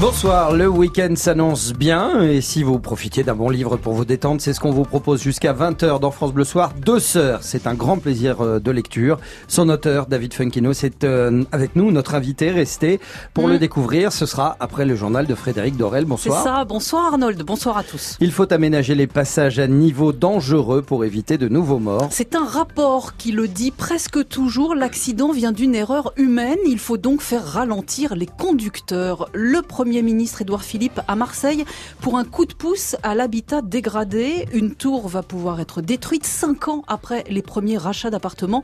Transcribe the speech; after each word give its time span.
Bonsoir, 0.00 0.54
le 0.54 0.68
week-end 0.68 1.14
s'annonce 1.16 1.72
bien 1.72 2.22
et 2.22 2.40
si 2.40 2.62
vous 2.62 2.78
profitiez 2.78 3.24
d'un 3.24 3.34
bon 3.34 3.50
livre 3.50 3.76
pour 3.76 3.94
vous 3.94 4.04
détendre, 4.04 4.40
c'est 4.40 4.52
ce 4.52 4.60
qu'on 4.60 4.70
vous 4.70 4.84
propose 4.84 5.20
jusqu'à 5.20 5.52
20h 5.52 5.98
dans 5.98 6.12
France 6.12 6.32
Bleu 6.32 6.44
Soir. 6.44 6.72
Deux 6.86 7.00
sœurs, 7.00 7.40
c'est 7.42 7.66
un 7.66 7.74
grand 7.74 7.98
plaisir 7.98 8.40
euh, 8.40 8.60
de 8.60 8.70
lecture. 8.70 9.18
Son 9.48 9.68
auteur, 9.68 10.06
David 10.06 10.34
Funkino, 10.34 10.72
c'est 10.72 11.02
euh, 11.02 11.42
avec 11.50 11.74
nous, 11.74 11.90
notre 11.90 12.14
invité, 12.14 12.52
resté 12.52 13.00
pour 13.34 13.48
le 13.48 13.56
Mm. 13.56 13.58
découvrir. 13.58 14.12
Ce 14.12 14.24
sera 14.24 14.56
après 14.60 14.84
le 14.84 14.94
journal 14.94 15.26
de 15.26 15.34
Frédéric 15.34 15.76
Dorel. 15.76 16.04
C'est 16.04 16.08
Bonsoir. 16.28 16.44
ça, 16.44 16.64
bonsoir 16.64 17.06
Arnold, 17.06 17.42
bonsoir 17.42 17.76
à 17.76 17.82
tous. 17.82 18.16
Il 18.20 18.30
faut 18.30 18.50
aménager 18.52 18.94
les 18.94 19.08
passages 19.08 19.58
à 19.58 19.66
niveau 19.66 20.12
dangereux 20.12 20.80
pour 20.82 21.04
éviter 21.04 21.38
de 21.38 21.48
nouveaux 21.48 21.80
morts. 21.80 22.06
C'est 22.12 22.36
un 22.36 22.44
rapport 22.46 23.16
qui 23.16 23.32
le 23.32 23.48
dit 23.48 23.72
presque 23.72 24.28
toujours, 24.28 24.76
l'accident 24.76 25.32
vient 25.32 25.50
d'une 25.50 25.74
erreur 25.74 26.12
humaine, 26.16 26.58
il 26.68 26.78
faut 26.78 26.98
donc 26.98 27.20
faire 27.20 27.44
ralentir 27.44 28.14
les 28.14 28.26
conducteurs. 28.26 29.28
Le 29.34 29.60
Premier 29.62 29.87
ministre 29.88 30.42
Édouard 30.42 30.62
Philippe 30.62 31.00
à 31.08 31.16
Marseille 31.16 31.64
pour 32.00 32.16
un 32.16 32.24
coup 32.24 32.46
de 32.46 32.54
pouce 32.54 32.96
à 33.02 33.14
l'habitat 33.14 33.62
dégradé. 33.62 34.46
Une 34.52 34.74
tour 34.74 35.08
va 35.08 35.22
pouvoir 35.22 35.60
être 35.60 35.80
détruite 35.80 36.26
cinq 36.26 36.68
ans 36.68 36.84
après 36.86 37.24
les 37.28 37.42
premiers 37.42 37.78
rachats 37.78 38.10
d'appartements. 38.10 38.62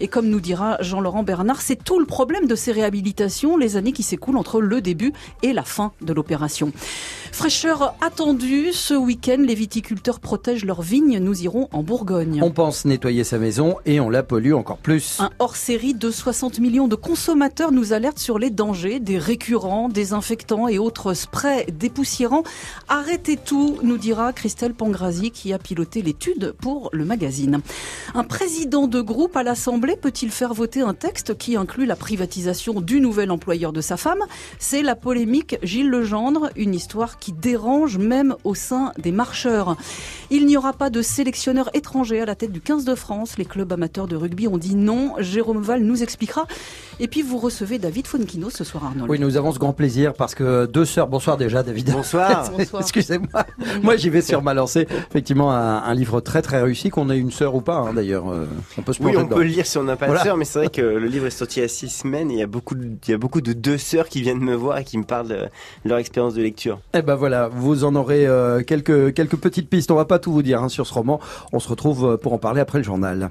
Et 0.00 0.08
comme 0.08 0.28
nous 0.28 0.40
dira 0.40 0.76
Jean-Laurent 0.80 1.22
Bernard, 1.22 1.62
c'est 1.62 1.82
tout 1.82 1.98
le 1.98 2.06
problème 2.06 2.46
de 2.46 2.54
ces 2.54 2.72
réhabilitations, 2.72 3.56
les 3.56 3.76
années 3.76 3.92
qui 3.92 4.02
s'écoulent 4.02 4.36
entre 4.36 4.60
le 4.60 4.80
début 4.80 5.12
et 5.42 5.52
la 5.52 5.64
fin 5.64 5.92
de 6.02 6.12
l'opération. 6.12 6.72
Fraîcheur 7.36 7.94
attendue, 8.00 8.72
ce 8.72 8.94
week-end, 8.94 9.36
les 9.38 9.54
viticulteurs 9.54 10.20
protègent 10.20 10.64
leurs 10.64 10.80
vignes, 10.80 11.18
nous 11.18 11.42
irons 11.42 11.68
en 11.70 11.82
Bourgogne. 11.82 12.40
On 12.42 12.50
pense 12.50 12.86
nettoyer 12.86 13.24
sa 13.24 13.36
maison 13.36 13.76
et 13.84 14.00
on 14.00 14.08
la 14.08 14.22
pollue 14.22 14.54
encore 14.54 14.78
plus. 14.78 15.20
Un 15.20 15.28
hors-série 15.38 15.92
de 15.92 16.10
60 16.10 16.60
millions 16.60 16.88
de 16.88 16.94
consommateurs 16.94 17.72
nous 17.72 17.92
alerte 17.92 18.18
sur 18.18 18.38
les 18.38 18.48
dangers 18.48 19.00
des 19.00 19.18
récurrents, 19.18 19.90
désinfectants 19.90 20.66
et 20.66 20.78
autres 20.78 21.12
sprays 21.12 21.66
dépoussiérants. 21.70 22.42
Arrêtez 22.88 23.36
tout, 23.36 23.76
nous 23.82 23.98
dira 23.98 24.32
Christelle 24.32 24.72
Pangrazi 24.72 25.30
qui 25.30 25.52
a 25.52 25.58
piloté 25.58 26.00
l'étude 26.00 26.54
pour 26.58 26.88
le 26.94 27.04
magazine. 27.04 27.60
Un 28.14 28.24
président 28.24 28.88
de 28.88 29.02
groupe 29.02 29.36
à 29.36 29.42
l'Assemblée 29.42 29.96
peut-il 29.96 30.30
faire 30.30 30.54
voter 30.54 30.80
un 30.80 30.94
texte 30.94 31.36
qui 31.36 31.56
inclut 31.56 31.84
la 31.84 31.96
privatisation 31.96 32.80
du 32.80 32.98
nouvel 32.98 33.30
employeur 33.30 33.74
de 33.74 33.82
sa 33.82 33.98
femme? 33.98 34.24
C'est 34.58 34.82
la 34.82 34.96
polémique 34.96 35.58
Gilles 35.62 35.90
Legendre, 35.90 36.48
une 36.56 36.74
histoire 36.74 37.18
qui 37.18 37.25
dérange 37.32 37.98
même 37.98 38.34
au 38.44 38.54
sein 38.54 38.92
des 38.98 39.12
marcheurs. 39.12 39.76
Il 40.30 40.46
n'y 40.46 40.56
aura 40.56 40.72
pas 40.72 40.90
de 40.90 41.02
sélectionneur 41.02 41.70
étranger 41.74 42.20
à 42.20 42.26
la 42.26 42.34
tête 42.34 42.52
du 42.52 42.60
15 42.60 42.84
de 42.84 42.94
France. 42.94 43.38
Les 43.38 43.44
clubs 43.44 43.72
amateurs 43.72 44.08
de 44.08 44.16
rugby 44.16 44.48
ont 44.48 44.58
dit 44.58 44.74
non. 44.74 45.14
Jérôme 45.18 45.62
Val 45.62 45.82
nous 45.82 46.02
expliquera. 46.02 46.46
Et 46.98 47.08
puis 47.08 47.22
vous 47.22 47.38
recevez 47.38 47.78
David 47.78 48.06
Fonkino 48.06 48.50
ce 48.50 48.64
soir, 48.64 48.84
Arnold. 48.86 49.10
Oui, 49.10 49.18
nous 49.18 49.36
avons 49.36 49.52
ce 49.52 49.58
grand 49.58 49.72
plaisir 49.72 50.14
parce 50.14 50.34
que 50.34 50.66
deux 50.66 50.84
sœurs. 50.84 51.08
Bonsoir 51.08 51.36
déjà, 51.36 51.62
David. 51.62 51.92
Bonsoir. 51.92 52.50
Bonsoir. 52.56 52.82
Excusez-moi. 52.82 53.44
Moi, 53.82 53.96
j'y 53.96 54.10
vais 54.10 54.22
sur 54.22 54.42
ma 54.42 54.54
lancée. 54.54 54.86
Effectivement, 55.10 55.52
un, 55.52 55.82
un 55.82 55.94
livre 55.94 56.20
très 56.20 56.42
très 56.42 56.60
réussi. 56.62 56.90
Qu'on 56.90 57.10
ait 57.10 57.18
une 57.18 57.30
sœur 57.30 57.54
ou 57.54 57.60
pas, 57.60 57.76
hein, 57.78 57.92
d'ailleurs, 57.94 58.28
euh, 58.30 58.46
on 58.78 58.82
peut 58.82 58.92
se 58.92 59.02
Oui, 59.02 59.12
on 59.16 59.24
dedans. 59.24 59.36
peut 59.36 59.42
le 59.42 59.48
lire 59.48 59.66
si 59.66 59.76
on 59.78 59.82
n'a 59.82 59.96
pas 59.96 60.06
Voilà. 60.06 60.20
de 60.22 60.26
sœur, 60.26 60.36
mais 60.36 60.44
c'est 60.44 60.58
vrai 60.60 60.68
que 60.68 60.80
le 60.80 61.06
livre 61.06 61.26
est 61.26 61.30
sorti 61.30 61.58
il 61.60 61.62
y 61.62 61.64
a 61.64 61.68
six 61.68 61.88
semaines 61.88 62.30
et 62.30 62.34
il 62.34 62.40
y 62.40 62.42
a 62.42 62.46
beaucoup 62.46 62.74
de, 62.74 62.84
il 63.06 63.10
y 63.10 63.14
a 63.14 63.18
beaucoup 63.18 63.40
de 63.40 63.52
deux 63.52 63.78
sœurs 63.78 64.08
qui 64.08 64.22
viennent 64.22 64.38
me 64.40 64.54
voir 64.54 64.78
et 64.78 64.84
qui 64.84 64.96
me 64.98 65.04
parlent 65.04 65.28
de 65.28 65.48
leur 65.84 65.98
expérience 65.98 66.34
de 66.34 66.42
lecture. 66.42 66.78
Eh 66.94 67.02
ben 67.02 67.15
voilà, 67.16 67.48
vous 67.48 67.84
en 67.84 67.94
aurez 67.94 68.26
euh, 68.26 68.62
quelques 68.62 69.14
quelques 69.14 69.36
petites 69.36 69.68
pistes. 69.68 69.90
On 69.90 69.96
va 69.96 70.04
pas 70.04 70.18
tout 70.18 70.32
vous 70.32 70.42
dire 70.42 70.62
hein, 70.62 70.68
sur 70.68 70.86
ce 70.86 70.94
roman. 70.94 71.20
On 71.52 71.60
se 71.60 71.68
retrouve 71.68 72.12
euh, 72.12 72.16
pour 72.16 72.32
en 72.32 72.38
parler 72.38 72.60
après 72.60 72.78
le 72.78 72.84
journal. 72.84 73.30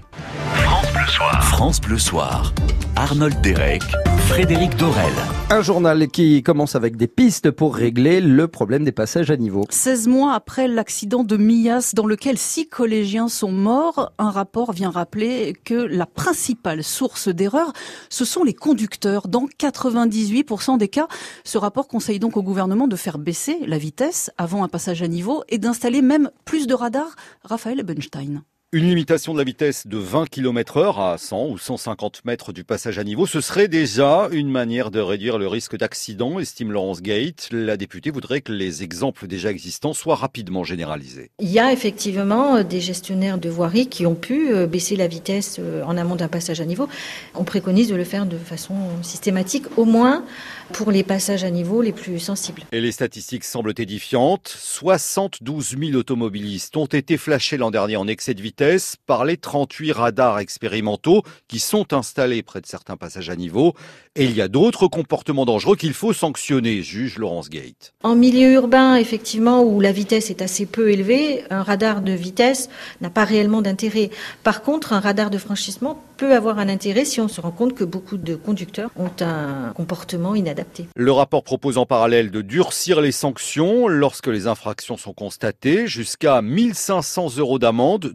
France 1.08 1.80
Bleu 1.80 2.00
Soir. 2.00 2.52
Arnold 2.96 3.40
Derek, 3.42 3.84
Frédéric 4.28 4.76
Dorel. 4.76 5.14
Un 5.52 5.62
journal 5.62 6.08
qui 6.08 6.42
commence 6.42 6.76
avec 6.76 6.98
des 6.98 7.08
pistes 7.08 7.52
pour 7.52 7.76
régler 7.76 8.22
le 8.22 8.48
problème 8.48 8.84
des 8.84 8.92
passages 8.92 9.30
à 9.30 9.38
niveau. 9.38 9.66
16 9.70 10.08
mois 10.08 10.34
après 10.34 10.68
l'accident 10.68 11.24
de 11.24 11.38
Millas 11.38 11.92
dans 11.94 12.08
lequel 12.08 12.40
six 12.40 12.68
collégiens 12.68 13.28
sont 13.28 13.52
morts, 13.52 14.14
un 14.18 14.32
rapport 14.32 14.72
vient 14.72 14.90
rappeler 14.90 15.54
que 15.64 15.76
la 15.76 16.08
principale 16.08 16.84
source 16.84 17.28
d'erreur, 17.28 17.72
ce 18.10 18.26
sont 18.26 18.44
les 18.44 18.56
conducteurs. 18.56 19.28
Dans 19.28 19.46
98% 19.46 20.80
des 20.80 20.88
cas, 20.88 21.08
ce 21.44 21.60
rapport 21.60 21.88
conseille 21.88 22.20
donc 22.20 22.36
au 22.36 22.44
gouvernement 22.44 22.88
de 22.88 22.96
faire 22.96 23.20
baisser 23.20 23.60
la 23.68 23.78
vitesse 23.78 24.32
avant 24.40 24.64
un 24.64 24.70
passage 24.70 25.04
à 25.04 25.08
niveau 25.08 25.44
et 25.50 25.60
d'installer 25.60 26.02
même 26.02 26.32
plus 26.46 26.66
de 26.66 26.74
radars. 26.74 27.16
Raphaël 27.44 27.80
Ebenstein. 27.80 28.42
Une 28.76 28.90
limitation 28.90 29.32
de 29.32 29.38
la 29.38 29.46
vitesse 29.46 29.88
de 29.88 29.98
20 29.98 30.28
km 30.28 30.76
heure 30.76 31.00
à 31.00 31.18
100 31.18 31.48
ou 31.48 31.58
150 31.58 32.26
mètres 32.26 32.52
du 32.52 32.66
passage 32.66 33.00
à 33.00 33.06
niveau, 33.06 33.26
ce 33.26 33.40
serait 33.40 33.70
déjà 33.70 34.28
une 34.34 34.50
manière 34.50 34.92
de 34.92 35.00
réduire 35.00 35.38
le 35.38 35.48
risque 35.48 35.78
d'accident, 35.78 36.40
estime 36.40 36.74
Laurence 36.74 37.02
Gate. 37.02 37.48
La 37.54 37.78
députée 37.78 38.12
voudrait 38.12 38.42
que 38.42 38.52
les 38.52 38.84
exemples 38.84 39.28
déjà 39.28 39.50
existants 39.50 39.94
soient 39.94 40.18
rapidement 40.18 40.66
généralisés. 40.66 41.32
Il 41.40 41.50
y 41.50 41.58
a 41.58 41.72
effectivement 41.72 42.58
euh, 42.58 42.64
des 42.64 42.82
gestionnaires 42.82 43.38
de 43.38 43.48
voirie 43.48 43.88
qui 43.88 44.06
ont 44.06 44.14
pu 44.14 44.54
euh, 44.54 44.68
baisser 44.68 44.98
la 44.98 45.08
vitesse 45.08 45.56
euh, 45.62 45.82
en 45.86 45.96
amont 45.96 46.18
d'un 46.18 46.28
passage 46.28 46.60
à 46.60 46.66
niveau. 46.66 46.90
On 47.34 47.46
préconise 47.46 47.88
de 47.88 47.96
le 47.96 48.04
faire 48.04 48.26
de 48.26 48.38
façon 48.38 48.76
systématique, 49.04 49.68
au 49.78 49.86
moins 49.86 50.26
pour 50.74 50.92
les 50.92 51.04
passages 51.04 51.46
à 51.46 51.50
niveau 51.50 51.82
les 51.82 51.94
plus 51.94 52.20
sensibles. 52.20 52.64
Et 52.74 52.82
les 52.82 52.92
statistiques 52.92 53.46
semblent 53.46 53.74
édifiantes. 53.78 54.54
72 54.54 55.78
000 55.80 55.98
automobilistes 55.98 56.76
ont 56.76 56.88
été 56.88 57.16
flashés 57.16 57.56
l'an 57.56 57.72
dernier 57.72 57.96
en 57.96 58.08
excès 58.08 58.34
de 58.34 58.42
vitesse 58.42 58.65
par 59.06 59.26
les 59.26 59.38
38 59.38 59.92
radars 59.92 60.40
expérimentaux 60.40 61.24
qui 61.48 61.60
sont 61.60 61.94
installés 61.94 62.42
près 62.42 62.62
de 62.62 62.66
certains 62.66 62.98
passages 62.98 63.30
à 63.30 63.36
niveau. 63.36 63.74
Et 64.16 64.26
il 64.26 64.36
y 64.36 64.42
a 64.42 64.48
d'autres 64.48 64.88
comportements 64.88 65.46
dangereux 65.46 65.76
qu'il 65.76 65.94
faut 65.94 66.14
sanctionner, 66.14 66.82
juge 66.82 67.18
Laurence 67.18 67.50
Gate. 67.50 67.94
En 68.04 68.16
milieu 68.16 68.54
urbain, 68.54 68.96
effectivement, 68.96 69.62
où 69.62 69.82
la 69.82 69.92
vitesse 69.92 70.30
est 70.30 70.42
assez 70.42 70.66
peu 70.66 70.90
élevée, 70.90 71.44
un 71.50 71.64
radar 71.64 72.02
de 72.02 72.14
vitesse 72.14 72.70
n'a 73.02 73.10
pas 73.10 73.26
réellement 73.26 73.62
d'intérêt. 73.62 74.10
Par 74.44 74.62
contre, 74.62 74.94
un 74.94 75.00
radar 75.00 75.30
de 75.30 75.38
franchissement 75.38 76.02
peut 76.16 76.34
avoir 76.34 76.60
un 76.60 76.70
intérêt 76.70 77.04
si 77.04 77.20
on 77.20 77.28
se 77.28 77.42
rend 77.42 77.52
compte 77.52 77.76
que 77.76 77.84
beaucoup 77.84 78.18
de 78.18 78.36
conducteurs 78.36 78.90
ont 78.96 79.12
un 79.20 79.74
comportement 79.76 80.34
inadapté. 80.34 80.88
Le 80.96 81.12
rapport 81.12 81.44
propose 81.44 81.78
en 81.78 81.86
parallèle 81.86 82.32
de 82.32 82.42
durcir 82.42 83.02
les 83.02 83.12
sanctions 83.12 83.90
lorsque 83.90 84.28
les 84.28 84.48
infractions 84.48 84.96
sont 84.96 85.14
constatées, 85.14 85.88
jusqu'à 85.88 86.42
1500 86.42 87.38
euros 87.38 87.60
d'amende, 87.60 88.12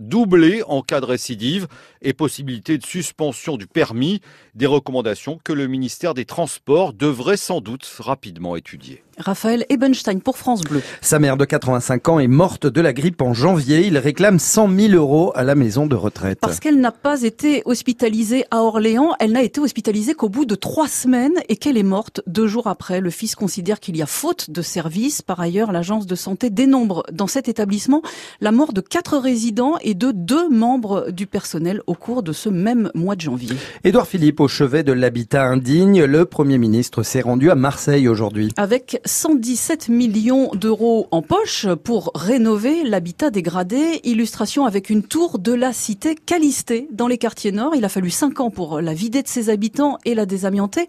en 0.67 0.83
cas 0.83 1.01
de 1.01 1.07
récidive, 1.07 1.67
et 2.03 2.13
possibilité 2.13 2.79
de 2.79 2.87
suspension 2.87 3.57
du 3.57 3.67
permis, 3.67 4.21
des 4.55 4.67
recommandations 4.67 5.41
que 5.43 5.53
le 5.53 5.67
ministère 5.67 6.15
des 6.15 6.25
Transports 6.25 6.93
devrait 6.93 7.37
sans 7.37 7.61
doute 7.61 7.85
rapidement 7.99 8.57
étudier. 8.57 9.03
Raphaël 9.21 9.67
Ebenstein 9.69 10.21
pour 10.21 10.39
France 10.39 10.63
Bleu. 10.63 10.83
Sa 11.01 11.19
mère 11.19 11.37
de 11.37 11.45
85 11.45 12.09
ans 12.09 12.19
est 12.19 12.27
morte 12.27 12.67
de 12.67 12.81
la 12.81 12.93
grippe 12.93 13.23
en 13.23 13.35
janvier. 13.35 13.87
Il 13.87 13.99
réclame 13.99 14.39
100 14.39 14.69
000 14.75 14.95
euros 14.95 15.33
à 15.35 15.45
la 15.45 15.55
maison 15.55 15.87
de 15.87 15.95
retraite. 15.95 16.39
Parce 16.41 16.61
qu'elle 16.61 16.81
n'a 16.81 16.93
pas 16.93 17.23
été 17.23 17.63
hospitalisée 17.67 18.45
à 18.51 18.63
Orléans, 18.63 19.13
elle 19.21 19.33
n'a 19.33 19.43
été 19.43 19.61
hospitalisée 19.61 20.15
qu'au 20.15 20.29
bout 20.29 20.45
de 20.45 20.55
trois 20.55 20.89
semaines 20.89 21.35
et 21.49 21.57
qu'elle 21.57 21.77
est 21.77 21.83
morte 21.83 22.23
deux 22.27 22.47
jours 22.47 22.67
après. 22.67 23.01
Le 23.01 23.11
fils 23.11 23.35
considère 23.35 23.81
qu'il 23.81 23.97
y 23.97 24.03
a 24.03 24.07
faute 24.07 24.51
de 24.51 24.63
service. 24.63 25.23
Par 25.23 25.41
ailleurs, 25.41 25.73
l'agence 25.73 26.07
de 26.07 26.15
santé 26.15 26.51
dénombre 26.51 27.05
dans 27.13 27.27
cet 27.27 27.49
établissement 27.49 28.03
la 28.41 28.53
mort 28.53 28.73
de 28.73 28.81
quatre 28.81 29.19
résidents 29.19 29.75
et 29.83 29.95
de 29.95 30.13
deux 30.13 30.49
membres 30.49 31.11
du 31.11 31.27
personnel 31.27 31.83
au 31.87 31.95
cours 31.95 32.23
de 32.23 32.33
ce 32.33 32.49
même 32.49 32.91
mois 32.95 33.17
de 33.17 33.21
janvier. 33.21 33.57
Édouard 33.85 34.07
Philippe 34.07 34.41
au 34.41 34.49
chevet 34.49 34.83
de 34.83 34.93
l'habitat 34.93 35.45
indigne, 35.45 36.05
le 36.05 36.25
Premier 36.25 36.59
ministre 36.59 37.03
s'est 37.03 37.21
rendu 37.21 37.51
à 37.51 37.55
Marseille 37.55 38.09
aujourd'hui. 38.09 38.53
Avec 38.57 39.01
117 39.11 39.89
millions 39.89 40.53
d'euros 40.55 41.09
en 41.11 41.21
poche 41.21 41.67
pour 41.83 42.13
rénover 42.15 42.85
l'habitat 42.85 43.31
dégradé. 43.31 44.01
Illustration 44.05 44.67
avec 44.67 44.89
une 44.89 45.03
tour 45.03 45.41
de 45.41 45.53
la 45.53 45.73
cité 45.73 46.15
Calisté 46.15 46.87
dans 46.93 47.09
les 47.09 47.19
quartiers 47.19 47.51
nord. 47.51 47.75
Il 47.75 47.85
a 47.85 47.89
fallu 47.89 48.11
cinq 48.11 48.39
ans 48.39 48.51
pour 48.51 48.81
la 48.81 48.95
vider 48.95 49.23
de 49.23 49.29
ses 49.29 49.51
habitants 49.51 49.99
et 50.05 50.15
la 50.15 50.27
désamianter. 50.27 50.87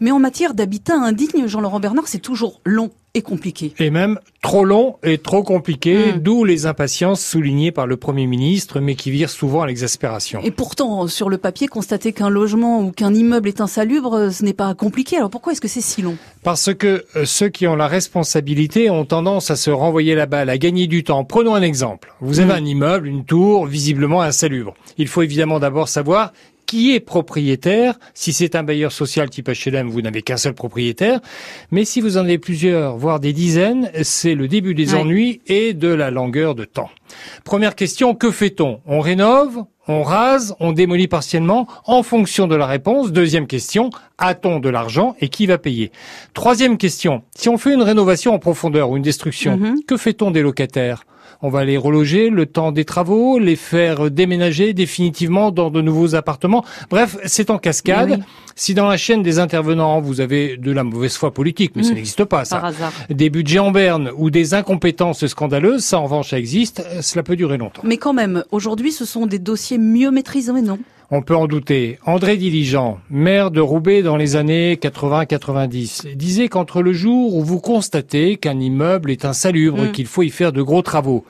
Mais 0.00 0.10
en 0.10 0.18
matière 0.18 0.54
d'habitat 0.54 0.94
indigne, 0.94 1.46
Jean-Laurent 1.46 1.78
Bernard, 1.78 2.08
c'est 2.08 2.18
toujours 2.18 2.62
long 2.64 2.90
et 3.14 3.22
compliqué. 3.22 3.72
Et 3.78 3.90
même 3.90 4.18
trop 4.42 4.64
long 4.64 4.96
et 5.02 5.18
trop 5.18 5.42
compliqué, 5.42 6.12
Mm. 6.12 6.18
d'où 6.18 6.44
les 6.44 6.66
impatiences 6.66 7.24
soulignées 7.24 7.72
par 7.72 7.86
le 7.86 7.96
Premier 7.96 8.26
ministre, 8.26 8.80
mais 8.80 8.94
qui 8.94 9.10
virent 9.10 9.30
souvent 9.30 9.62
à 9.62 9.66
l'exaspération. 9.66 10.40
Et 10.44 10.50
pourtant, 10.50 11.06
sur 11.08 11.28
le 11.28 11.38
papier, 11.38 11.68
constater 11.68 12.12
qu'un 12.12 12.28
logement 12.30 12.80
ou 12.82 12.92
qu'un 12.92 13.14
immeuble 13.14 13.48
est 13.48 13.60
insalubre, 13.60 14.30
ce 14.30 14.44
n'est 14.44 14.52
pas 14.52 14.74
compliqué. 14.74 15.16
Alors 15.16 15.30
pourquoi 15.30 15.52
est-ce 15.52 15.60
que 15.60 15.68
c'est 15.68 15.80
si 15.80 16.02
long? 16.02 16.16
Parce 16.42 16.72
que 16.74 17.04
euh, 17.16 17.24
ceux 17.24 17.48
qui 17.48 17.66
ont 17.66 17.76
la 17.76 17.88
responsabilité 17.88 18.90
ont 18.90 19.04
tendance 19.04 19.50
à 19.50 19.56
se 19.56 19.70
renvoyer 19.70 20.14
la 20.14 20.26
balle, 20.26 20.50
à 20.50 20.58
gagner 20.58 20.86
du 20.86 21.02
temps. 21.04 21.24
Prenons 21.24 21.54
un 21.54 21.62
exemple. 21.62 22.14
Vous 22.20 22.40
avez 22.40 22.52
Mm. 22.52 22.56
un 22.56 22.64
immeuble, 22.66 23.06
une 23.08 23.24
tour, 23.24 23.66
visiblement 23.66 24.20
insalubre. 24.22 24.74
Il 24.98 25.08
faut 25.08 25.22
évidemment 25.22 25.58
d'abord 25.60 25.88
savoir 25.88 26.32
qui 26.68 26.94
est 26.94 27.00
propriétaire. 27.00 27.98
Si 28.14 28.32
c'est 28.32 28.54
un 28.54 28.62
bailleur 28.62 28.92
social 28.92 29.28
type 29.30 29.48
HLM, 29.48 29.88
vous 29.88 30.02
n'avez 30.02 30.22
qu'un 30.22 30.36
seul 30.36 30.52
propriétaire. 30.54 31.18
Mais 31.72 31.84
si 31.84 32.00
vous 32.02 32.16
en 32.18 32.20
avez 32.20 32.38
plusieurs, 32.38 32.96
voire 32.96 33.18
des 33.18 33.32
dizaines, 33.32 33.90
c'est 34.02 34.34
le 34.36 34.46
début 34.46 34.74
des 34.74 34.92
Ouais. 34.94 35.00
ennuis 35.00 35.40
et 35.46 35.72
de 35.72 35.88
la 35.88 36.10
longueur 36.10 36.54
de 36.54 36.64
temps. 36.64 36.90
Première 37.44 37.74
question, 37.74 38.14
que 38.14 38.30
fait-on? 38.30 38.80
On 38.86 39.00
rénove 39.00 39.64
On 39.90 40.02
rase, 40.02 40.54
on 40.60 40.72
démolit 40.72 41.08
partiellement 41.08 41.66
en 41.86 42.02
fonction 42.02 42.46
de 42.46 42.54
la 42.54 42.66
réponse. 42.66 43.10
Deuxième 43.10 43.46
question, 43.46 43.88
a-t-on 44.18 44.60
de 44.60 44.68
l'argent 44.68 45.16
et 45.22 45.30
qui 45.30 45.46
va 45.46 45.56
payer? 45.56 45.92
Troisième 46.34 46.76
question, 46.76 47.22
si 47.34 47.48
on 47.48 47.56
fait 47.56 47.72
une 47.72 47.80
rénovation 47.80 48.34
en 48.34 48.38
profondeur 48.38 48.90
ou 48.90 48.98
une 48.98 49.02
destruction, 49.02 49.56
Mhm. 49.56 49.84
que 49.86 49.96
fait-on 49.96 50.30
des 50.30 50.42
locataires? 50.42 51.04
On 51.42 51.48
va 51.50 51.64
les 51.64 51.76
reloger 51.76 52.30
le 52.30 52.46
temps 52.46 52.72
des 52.72 52.84
travaux, 52.84 53.38
les 53.38 53.56
faire 53.56 54.10
déménager 54.10 54.72
définitivement 54.74 55.50
dans 55.50 55.70
de 55.70 55.80
nouveaux 55.80 56.14
appartements. 56.14 56.64
Bref, 56.90 57.16
c'est 57.24 57.50
en 57.50 57.58
cascade. 57.58 58.10
Oui. 58.18 58.22
Si 58.56 58.74
dans 58.74 58.88
la 58.88 58.96
chaîne 58.96 59.22
des 59.22 59.38
intervenants, 59.38 60.00
vous 60.00 60.20
avez 60.20 60.56
de 60.56 60.72
la 60.72 60.82
mauvaise 60.82 61.16
foi 61.16 61.32
politique, 61.32 61.72
mais 61.76 61.84
ça 61.84 61.92
Mm. 61.92 61.94
n'existe 61.94 62.24
pas, 62.24 62.44
ça 62.44 62.56
Par 62.56 62.64
hasard. 62.66 62.92
des 63.08 63.30
budgets 63.30 63.60
en 63.60 63.70
berne 63.70 64.10
ou 64.16 64.30
des 64.30 64.54
incompétences 64.54 65.24
scandaleuses, 65.28 65.84
ça 65.84 66.00
en 66.00 66.04
revanche 66.04 66.30
ça 66.30 66.38
existe, 66.38 66.82
cela 67.02 67.22
peut 67.22 67.36
durer 67.36 67.56
longtemps. 67.56 67.82
Mais 67.84 67.98
quand 67.98 68.12
même, 68.12 68.42
aujourd'hui, 68.50 68.90
ce 68.90 69.04
sont 69.04 69.26
des 69.26 69.38
dossiers 69.38 69.78
mieux 69.78 70.10
maîtrisés, 70.10 70.50
non? 70.62 70.78
On 71.10 71.22
peut 71.22 71.34
en 71.36 71.46
douter. 71.46 71.98
André 72.04 72.36
Diligent, 72.36 72.98
maire 73.08 73.50
de 73.50 73.60
Roubaix 73.62 74.02
dans 74.02 74.18
les 74.18 74.36
années 74.36 74.76
80-90, 74.76 76.06
disait 76.14 76.48
qu'entre 76.48 76.82
le 76.82 76.92
jour 76.92 77.34
où 77.34 77.42
vous 77.42 77.60
constatez 77.60 78.36
qu'un 78.36 78.60
immeuble 78.60 79.10
est 79.10 79.24
insalubre, 79.24 79.84
Mm. 79.84 79.92
qu'il 79.92 80.06
faut 80.06 80.22
y 80.22 80.28
faire 80.28 80.52
de 80.52 80.60
gros 80.60 80.82
travaux, 80.82 81.24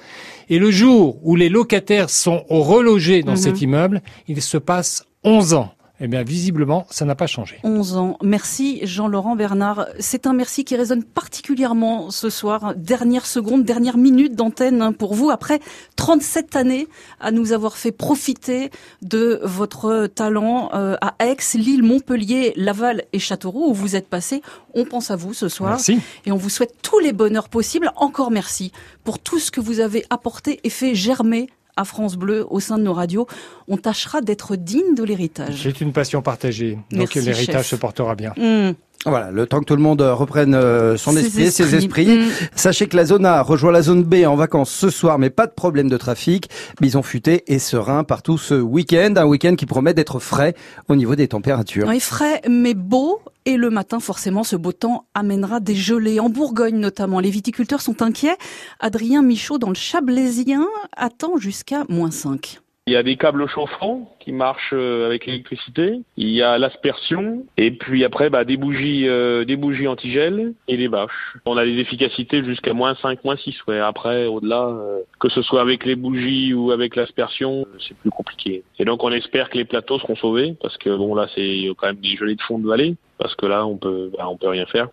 et 0.48 0.58
le 0.58 0.72
jour 0.72 1.18
où 1.22 1.36
les 1.36 1.48
locataires 1.48 2.10
sont 2.10 2.42
relogés 2.48 3.22
dans 3.22 3.32
Mhm. 3.32 3.36
cet 3.36 3.62
immeuble, 3.62 4.02
il 4.26 4.42
se 4.42 4.58
passe 4.58 5.04
11 5.22 5.54
ans. 5.54 5.72
Eh 6.00 6.06
bien, 6.06 6.22
visiblement, 6.22 6.86
ça 6.90 7.04
n'a 7.04 7.16
pas 7.16 7.26
changé. 7.26 7.58
11 7.64 7.96
ans. 7.96 8.18
Merci 8.22 8.80
Jean-Laurent 8.84 9.34
Bernard. 9.34 9.86
C'est 9.98 10.26
un 10.26 10.32
merci 10.32 10.64
qui 10.64 10.76
résonne 10.76 11.02
particulièrement 11.02 12.10
ce 12.10 12.30
soir. 12.30 12.74
Dernière 12.76 13.26
seconde, 13.26 13.64
dernière 13.64 13.96
minute 13.96 14.36
d'antenne 14.36 14.80
hein, 14.80 14.92
pour 14.92 15.14
vous. 15.14 15.30
Après 15.30 15.58
37 15.96 16.54
années 16.54 16.86
à 17.18 17.32
nous 17.32 17.52
avoir 17.52 17.76
fait 17.76 17.90
profiter 17.90 18.70
de 19.02 19.40
votre 19.42 20.06
talent 20.06 20.70
euh, 20.72 20.96
à 21.00 21.16
Aix, 21.18 21.36
Lille, 21.54 21.82
Montpellier, 21.82 22.52
Laval 22.56 23.04
et 23.12 23.18
Châteauroux 23.18 23.70
où 23.70 23.74
vous 23.74 23.96
êtes 23.96 24.08
passé. 24.08 24.40
On 24.74 24.84
pense 24.84 25.10
à 25.10 25.16
vous 25.16 25.34
ce 25.34 25.48
soir. 25.48 25.70
Merci. 25.70 25.98
Et 26.26 26.30
on 26.32 26.36
vous 26.36 26.50
souhaite 26.50 26.76
tous 26.80 27.00
les 27.00 27.12
bonheurs 27.12 27.48
possibles. 27.48 27.90
Encore 27.96 28.30
merci 28.30 28.70
pour 29.02 29.18
tout 29.18 29.40
ce 29.40 29.50
que 29.50 29.60
vous 29.60 29.80
avez 29.80 30.04
apporté 30.10 30.60
et 30.62 30.70
fait 30.70 30.94
germer 30.94 31.48
à 31.78 31.84
France 31.84 32.16
Bleu 32.16 32.44
au 32.50 32.60
sein 32.60 32.76
de 32.76 32.82
nos 32.82 32.92
radios. 32.92 33.26
On 33.68 33.76
tâchera 33.76 34.20
d'être 34.20 34.56
digne 34.56 34.94
de 34.94 35.04
l'héritage. 35.04 35.62
C'est 35.62 35.80
une 35.80 35.92
passion 35.92 36.20
partagée, 36.20 36.78
donc 36.90 37.14
l'héritage 37.14 37.68
se 37.68 37.76
portera 37.76 38.14
bien. 38.14 38.34
Mmh. 38.36 38.74
Voilà, 39.10 39.30
le 39.30 39.46
temps 39.46 39.60
que 39.60 39.64
tout 39.64 39.76
le 39.76 39.82
monde 39.82 40.02
euh, 40.02 40.14
reprenne 40.14 40.54
euh, 40.54 40.96
son 40.96 41.12
Ses 41.12 41.26
esprit, 41.26 41.50
ses 41.50 41.74
esprits. 41.74 42.10
esprits. 42.10 42.18
Mm. 42.18 42.48
Sachez 42.54 42.86
que 42.86 42.96
la 42.96 43.04
zone 43.04 43.26
A 43.26 43.42
rejoint 43.42 43.72
la 43.72 43.82
zone 43.82 44.02
B 44.02 44.24
en 44.26 44.36
vacances 44.36 44.70
ce 44.70 44.90
soir, 44.90 45.18
mais 45.18 45.30
pas 45.30 45.46
de 45.46 45.52
problème 45.52 45.88
de 45.88 45.96
trafic. 45.96 46.48
Bison 46.80 47.02
futé 47.02 47.44
et 47.46 47.58
serein 47.58 48.04
partout 48.04 48.38
ce 48.38 48.54
week-end. 48.54 49.14
Un 49.16 49.26
week-end 49.26 49.54
qui 49.56 49.66
promet 49.66 49.94
d'être 49.94 50.18
frais 50.20 50.54
au 50.88 50.96
niveau 50.96 51.14
des 51.16 51.28
températures. 51.28 51.86
Oui, 51.88 52.00
frais 52.00 52.40
mais 52.48 52.74
beau. 52.74 53.20
Et 53.44 53.56
le 53.56 53.70
matin, 53.70 53.98
forcément, 53.98 54.44
ce 54.44 54.56
beau 54.56 54.72
temps 54.72 55.06
amènera 55.14 55.60
des 55.60 55.74
gelées. 55.74 56.20
En 56.20 56.28
Bourgogne, 56.28 56.76
notamment, 56.78 57.18
les 57.18 57.30
viticulteurs 57.30 57.80
sont 57.80 58.02
inquiets. 58.02 58.36
Adrien 58.78 59.22
Michaud, 59.22 59.56
dans 59.56 59.70
le 59.70 59.74
Chablaisien, 59.74 60.66
attend 60.94 61.38
jusqu'à 61.38 61.84
moins 61.88 62.10
5. 62.10 62.60
Il 62.88 62.92
y 62.92 62.96
a 62.96 63.02
des 63.02 63.18
câbles 63.18 63.46
chauffants 63.48 64.10
qui 64.18 64.32
marchent 64.32 64.72
euh, 64.72 65.04
avec 65.04 65.26
l'électricité. 65.26 66.00
Il 66.16 66.30
y 66.30 66.40
a 66.40 66.56
l'aspersion 66.56 67.44
et 67.58 67.70
puis 67.70 68.02
après 68.02 68.30
bah, 68.30 68.46
des 68.46 68.56
bougies, 68.56 69.06
euh, 69.06 69.44
des 69.44 69.56
bougies 69.56 69.86
antigel 69.86 70.54
et 70.68 70.78
des 70.78 70.88
bâches. 70.88 71.36
On 71.44 71.58
a 71.58 71.66
des 71.66 71.76
efficacités 71.80 72.42
jusqu'à 72.42 72.72
moins 72.72 72.94
5, 72.94 73.22
moins 73.24 73.36
6. 73.36 73.54
Ouais. 73.66 73.78
Après, 73.78 74.24
au-delà, 74.24 74.68
euh, 74.68 75.00
que 75.20 75.28
ce 75.28 75.42
soit 75.42 75.60
avec 75.60 75.84
les 75.84 75.96
bougies 75.96 76.54
ou 76.54 76.70
avec 76.70 76.96
l'aspersion, 76.96 77.66
euh, 77.66 77.78
c'est 77.86 77.94
plus 77.98 78.10
compliqué. 78.10 78.62
Et 78.78 78.86
donc 78.86 79.04
on 79.04 79.12
espère 79.12 79.50
que 79.50 79.58
les 79.58 79.66
plateaux 79.66 79.98
seront 79.98 80.16
sauvés 80.16 80.56
parce 80.62 80.78
que 80.78 80.88
bon 80.88 81.14
là 81.14 81.28
c'est 81.34 81.68
quand 81.76 81.88
même 81.88 81.96
des 81.96 82.16
gelées 82.16 82.36
de 82.36 82.42
fond 82.42 82.58
de 82.58 82.66
vallée 82.66 82.96
parce 83.18 83.34
que 83.34 83.44
là 83.44 83.66
on 83.66 83.76
peut 83.76 84.10
bah, 84.16 84.30
on 84.30 84.38
peut 84.38 84.48
rien 84.48 84.64
faire. 84.64 84.88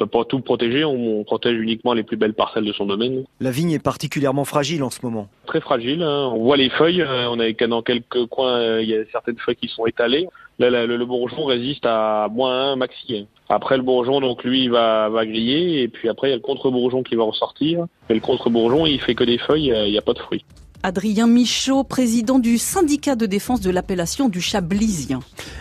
On 0.00 0.04
peut 0.04 0.10
pas 0.10 0.24
tout 0.24 0.40
protéger, 0.40 0.84
on, 0.84 1.20
on 1.20 1.24
protège 1.24 1.56
uniquement 1.56 1.92
les 1.92 2.02
plus 2.02 2.16
belles 2.16 2.34
parcelles 2.34 2.64
de 2.64 2.72
son 2.72 2.84
domaine. 2.86 3.24
La 3.40 3.52
vigne 3.52 3.70
est 3.70 3.78
particulièrement 3.82 4.44
fragile 4.44 4.82
en 4.82 4.90
ce 4.90 4.98
moment. 5.04 5.28
très 5.46 5.60
fragile. 5.60 6.02
hein. 6.02 6.30
On 6.34 6.42
voit 6.42 6.56
les 6.56 6.68
feuilles. 6.70 7.02
euh, 7.02 7.28
On 7.30 7.38
a 7.38 7.52
dans 7.68 7.82
quelques 7.82 8.26
coins, 8.26 8.56
euh, 8.58 8.82
il 8.82 8.88
y 8.88 8.96
a 8.96 9.04
certaines 9.12 9.38
feuilles 9.38 9.54
qui 9.56 9.68
sont 9.68 9.86
étalées. 9.86 10.26
Là, 10.58 10.70
là, 10.70 10.86
le, 10.86 10.96
le 10.96 11.06
bourgeon 11.06 11.44
résiste 11.44 11.84
à 11.86 12.28
moins 12.32 12.72
1 12.72 12.76
maxi. 12.76 13.18
hein. 13.18 13.26
Après 13.48 13.76
le 13.76 13.82
bourgeon, 13.84 14.20
donc 14.20 14.42
lui, 14.42 14.64
il 14.64 14.70
va, 14.70 15.08
va 15.10 15.24
griller, 15.26 15.82
et 15.82 15.88
puis 15.88 16.08
après 16.08 16.28
il 16.28 16.30
y 16.30 16.34
a 16.34 16.36
le 16.36 16.42
contre-bourgeon 16.42 17.02
qui 17.04 17.14
va 17.14 17.22
ressortir. 17.24 17.86
Mais 18.08 18.14
le 18.16 18.20
contre-bourgeon, 18.20 18.86
il 18.86 19.00
fait 19.00 19.14
que 19.14 19.22
des 19.24 19.38
feuilles, 19.38 19.70
euh, 19.72 19.86
il 19.86 19.92
n'y 19.92 19.98
a 19.98 20.02
pas 20.02 20.14
de 20.14 20.18
fruits. 20.18 20.44
Adrien 20.84 21.26
Michaud, 21.26 21.82
président 21.82 22.38
du 22.38 22.58
syndicat 22.58 23.16
de 23.16 23.24
défense 23.24 23.62
de 23.62 23.70
l'appellation 23.70 24.28
du 24.28 24.42
Chablisien. 24.42 25.20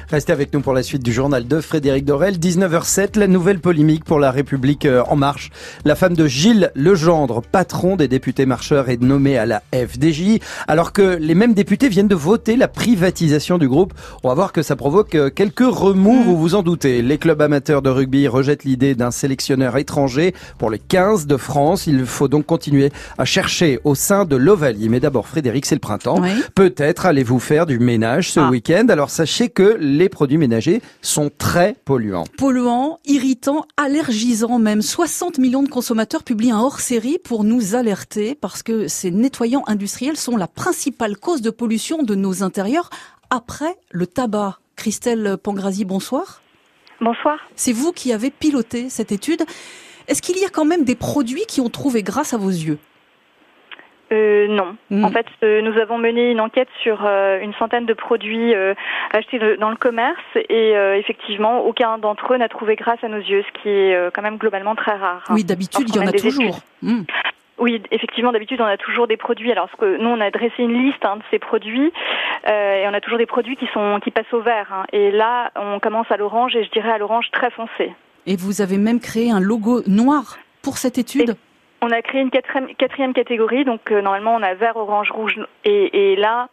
Restez 0.10 0.34
avec 0.34 0.54
nous 0.54 0.60
pour 0.60 0.74
la 0.74 0.84
suite 0.84 1.02
du 1.02 1.14
journal 1.14 1.48
de 1.48 1.62
Frédéric 1.62 2.04
Dorel. 2.04 2.36
19h07, 2.40 3.18
la 3.18 3.28
nouvelle 3.28 3.62
polémique 3.62 4.04
pour 4.04 4.20
la 4.20 4.32
République 4.32 4.86
euh, 4.86 5.02
en 5.08 5.16
marche. 5.16 5.50
La 5.86 5.96
femme 5.96 6.14
de 6.14 6.28
Gilles 6.28 6.72
Legendre, 6.76 7.42
patron 7.42 7.96
des 7.96 8.10
députés 8.10 8.46
marcheurs, 8.46 8.90
est 8.90 9.02
nommée 9.02 9.38
à 9.38 9.46
la 9.46 9.64
FDJ, 9.74 10.40
alors 10.68 10.92
que 10.92 11.16
les 11.16 11.36
mêmes 11.36 11.54
députés 11.54 11.88
viennent 11.88 12.10
de 12.10 12.16
voter 12.16 12.58
la 12.58 12.68
privatisation 12.68 13.58
du 13.58 13.70
groupe. 13.70 13.94
On 14.24 14.28
va 14.28 14.36
voir 14.36 14.52
que 14.52 14.62
ça 14.62 14.76
provoque 14.76 15.16
euh, 15.16 15.30
quelques 15.30 15.62
remous, 15.62 16.22
vous 16.22 16.38
vous 16.38 16.56
en 16.56 16.64
doutez. 16.64 17.02
Les 17.02 17.18
clubs 17.18 17.42
amateurs 17.42 17.82
de 17.82 17.90
rugby 17.90 18.28
rejettent 18.28 18.66
l'idée 18.66 18.94
d'un 18.94 19.12
sélectionneur 19.12 19.78
étranger 19.78 20.34
pour 20.58 20.70
les 20.70 20.80
15 20.80 21.28
de 21.28 21.38
France. 21.38 21.88
Il 21.88 22.06
faut 22.06 22.28
donc 22.28 22.46
continuer 22.46 22.92
à 23.18 23.24
chercher 23.24 23.80
au 23.86 23.96
sein 23.96 24.26
de 24.26 24.36
l'Ovalie. 24.36 24.90
Mais 24.90 25.00
d'abord, 25.14 25.28
Frédéric, 25.28 25.68
c'est 25.68 25.76
le 25.76 25.80
printemps. 25.80 26.20
Oui. 26.20 26.32
Peut-être 26.56 27.06
allez-vous 27.06 27.38
faire 27.38 27.68
du 27.68 27.78
ménage 27.78 28.32
ce 28.32 28.40
Ah. 28.40 28.50
week-end? 28.50 28.88
Alors 28.90 29.12
sachez 29.12 29.50
que 29.50 29.78
les 29.80 30.10
produits 30.10 30.40
ménagers 30.40 30.82
sont 31.04 31.30
très 31.38 31.76
polluants. 31.86 32.24
Polluant, 32.36 32.98
irritant, 33.06 33.68
allergisant 33.78 34.58
même. 34.58 34.82
60 34.82 35.38
millions 35.38 35.62
de 35.62 35.70
consommateurs 35.70 36.24
publient 36.24 36.50
un 36.50 36.60
hors-série 36.60 37.20
pour 37.24 37.44
nous 37.44 37.76
alerter 37.76 38.34
parce 38.34 38.64
que 38.64 38.88
ces 38.88 39.12
nettoyants 39.12 39.64
industriels 39.68 40.18
sont 40.18 40.36
la 40.36 40.48
principale 40.48 41.16
cause 41.16 41.44
de 41.44 41.52
pollution 41.52 42.02
de 42.02 42.16
nos 42.16 42.42
intérieurs 42.42 42.90
après 43.30 43.76
le 43.92 44.08
tabac. 44.08 44.58
Christelle 44.76 45.38
Pangrazi, 45.44 45.86
bonsoir. 45.86 46.42
Bonsoir. 47.02 47.38
C'est 47.56 47.72
vous 47.74 47.92
qui 47.92 48.12
avez 48.14 48.32
piloté 48.32 48.90
cette 48.90 49.12
étude. 49.12 49.44
Est-ce 50.08 50.24
qu'il 50.24 50.40
y 50.40 50.44
a 50.46 50.50
quand 50.50 50.66
même 50.66 50.86
des 50.86 50.96
produits 50.96 51.46
qui 51.48 51.62
ont 51.62 51.70
trouvé 51.70 52.02
grâce 52.02 52.34
à 52.34 52.38
vos 52.38 52.50
yeux? 52.50 52.80
Euh, 54.14 54.48
non. 54.48 54.78
Mm. 54.90 55.04
En 55.04 55.10
fait, 55.10 55.26
euh, 55.44 55.62
nous 55.62 55.78
avons 55.80 55.98
mené 55.98 56.32
une 56.32 56.40
enquête 56.40 56.70
sur 56.82 57.02
euh, 57.06 57.40
une 57.42 57.54
centaine 57.56 57.86
de 57.86 57.94
produits 57.94 58.54
euh, 58.54 58.74
achetés 59.12 59.40
de- 59.40 59.56
dans 59.60 59.70
le 59.72 59.76
commerce 59.76 60.22
et 60.36 60.72
effectivement, 60.98 61.66
aucun 61.66 61.98
d'entre 61.98 62.34
eux 62.34 62.38
n'a 62.38 62.48
trouvé 62.50 62.76
grâce 62.76 63.04
à 63.04 63.08
nos 63.08 63.18
yeux, 63.18 63.44
ce 63.48 63.62
qui 63.62 63.70
est 63.70 64.12
quand 64.14 64.22
même 64.22 64.38
globalement 64.38 64.76
très 64.76 64.96
rare. 64.96 65.24
hein. 65.28 65.34
Oui, 65.34 65.44
d'habitude, 65.44 65.88
il 65.90 65.96
y 65.96 66.00
en 66.00 66.08
a 66.08 66.12
toujours. 66.12 66.60
Hmm. 66.82 67.02
Oui, 67.60 67.82
effectivement, 67.92 68.32
d'habitude, 68.32 68.60
on 68.62 68.66
a 68.66 68.78
toujours 68.78 69.08
des 69.08 69.18
produits. 69.18 69.52
Alors, 69.52 69.70
ce 69.72 69.76
que 69.78 69.98
nous, 69.98 70.10
on 70.10 70.20
a 70.22 70.32
dressé 70.32 70.64
une 70.64 70.74
liste 70.86 71.04
hein, 71.06 71.18
de 71.18 71.24
ces 71.32 71.40
produits 71.40 71.92
et 72.48 72.86
on 72.88 72.94
a 72.94 73.02
toujours 73.02 73.20
des 73.20 73.26
produits 73.26 73.56
qui 73.56 73.68
sont 73.74 74.00
qui 74.04 74.12
passent 74.12 74.34
au 74.34 74.42
vert. 74.42 74.68
hein. 74.74 74.84
Et 74.92 75.12
là, 75.12 75.52
on 75.56 75.80
commence 75.80 76.10
à 76.12 76.18
l'orange 76.18 76.56
et 76.56 76.64
je 76.64 76.72
dirais 76.72 76.92
à 76.92 76.98
l'orange 76.98 77.28
très 77.32 77.52
foncé. 77.52 77.94
Et 78.26 78.36
vous 78.36 78.62
avez 78.62 78.78
même 78.78 79.00
créé 79.00 79.32
un 79.32 79.40
logo 79.40 79.82
noir 79.88 80.38
pour 80.62 80.78
cette 80.78 80.98
étude? 80.98 81.36
On 81.86 81.92
a 81.92 82.02
créé 82.02 82.22
une 82.22 82.32
quatrième, 82.32 83.14
catégorie, 83.14 83.66
donc 83.66 83.92
euh, 83.92 84.02
normalement 84.02 84.36
on 84.36 84.42
a 84.42 84.54
vert, 84.54 84.78
orange, 84.78 85.12
rouge, 85.12 85.38
et, 85.66 86.16
là, 86.16 86.48